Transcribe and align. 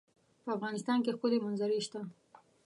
په 0.43 0.49
افغانستان 0.57 0.97
کې 1.03 1.15
ښکلي 1.15 1.37
منظرې 1.45 1.79
شته. 1.85 1.99